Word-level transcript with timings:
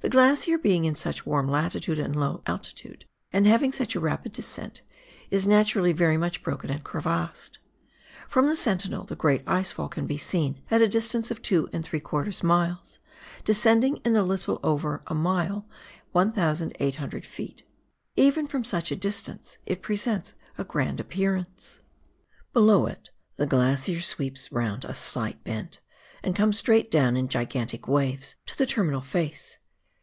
The 0.00 0.08
glacier 0.08 0.58
being 0.58 0.84
in 0.84 0.96
such 0.96 1.20
a 1.20 1.28
warm 1.28 1.46
latitude 1.48 2.00
and 2.00 2.16
low 2.16 2.42
altitude, 2.44 3.04
and 3.32 3.46
having 3.46 3.70
such 3.70 3.94
a 3.94 4.00
rapid 4.00 4.32
descent, 4.32 4.82
is 5.30 5.46
naturally 5.46 5.92
very 5.92 6.16
much 6.16 6.42
broken 6.42 6.70
and 6.72 6.82
crevassed. 6.82 7.60
From 8.28 8.48
the 8.48 8.56
Sentinel 8.56 9.04
the 9.04 9.14
great 9.14 9.44
ice 9.46 9.70
fall 9.70 9.88
can 9.88 10.08
be 10.08 10.18
seen, 10.18 10.60
at 10.72 10.82
a 10.82 10.88
distance 10.88 11.30
of 11.30 11.40
2f 11.40 12.42
miles, 12.42 12.98
descending 13.44 13.98
in 13.98 14.16
a 14.16 14.24
little 14.24 14.58
over 14.64 15.02
a 15.06 15.14
mile 15.14 15.68
1,800 16.10 17.22
ft. 17.22 17.62
Even 18.16 18.48
from 18.48 18.64
such 18.64 18.90
a 18.90 18.96
distance 18.96 19.58
it 19.66 19.82
presents 19.82 20.34
a 20.58 20.64
grand 20.64 20.98
appearance. 20.98 21.78
WAIHO 22.56 22.60
RIVER 22.60 22.64
FRANZ 22.64 22.66
JOSEF 22.66 22.66
GLACIER. 22.66 22.88
53 22.88 22.88
Below 22.88 22.88
it 22.88 23.10
the 23.36 23.46
glacier 23.86 24.02
sweeps 24.02 24.50
round 24.52 24.84
a 24.84 24.94
slight 24.94 25.44
bend 25.44 25.78
and 26.24 26.34
comes 26.34 26.58
straight 26.58 26.90
down 26.90 27.16
in 27.16 27.28
gigantic 27.28 27.86
waves 27.86 28.34
to 28.46 28.58
the 28.58 28.66
terminal 28.66 29.00
face. 29.02 29.58